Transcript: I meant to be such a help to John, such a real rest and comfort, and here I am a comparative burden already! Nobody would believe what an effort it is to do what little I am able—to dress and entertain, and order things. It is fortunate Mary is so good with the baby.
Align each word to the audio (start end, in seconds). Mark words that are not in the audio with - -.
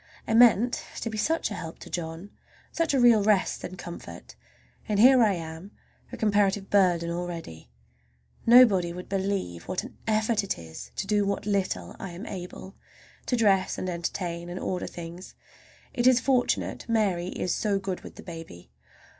I 0.27 0.33
meant 0.33 0.83
to 1.01 1.11
be 1.11 1.17
such 1.19 1.51
a 1.51 1.53
help 1.53 1.77
to 1.81 1.89
John, 1.91 2.31
such 2.71 2.95
a 2.95 2.99
real 2.99 3.21
rest 3.23 3.63
and 3.63 3.77
comfort, 3.77 4.35
and 4.89 4.99
here 4.99 5.21
I 5.21 5.33
am 5.33 5.69
a 6.11 6.17
comparative 6.17 6.71
burden 6.71 7.11
already! 7.11 7.69
Nobody 8.47 8.93
would 8.93 9.07
believe 9.07 9.67
what 9.67 9.83
an 9.83 9.95
effort 10.07 10.43
it 10.43 10.57
is 10.57 10.89
to 10.95 11.05
do 11.05 11.23
what 11.23 11.45
little 11.45 11.95
I 11.99 12.13
am 12.13 12.25
able—to 12.25 13.35
dress 13.35 13.77
and 13.77 13.87
entertain, 13.89 14.49
and 14.49 14.59
order 14.59 14.87
things. 14.87 15.35
It 15.93 16.07
is 16.07 16.19
fortunate 16.19 16.89
Mary 16.89 17.27
is 17.27 17.53
so 17.53 17.77
good 17.77 18.01
with 18.01 18.15
the 18.15 18.23
baby. 18.23 18.71